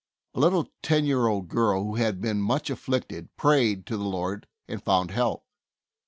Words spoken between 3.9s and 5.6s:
the Lord and found help.